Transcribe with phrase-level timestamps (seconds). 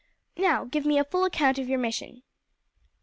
[0.35, 2.23] Now give me a full account of your mission."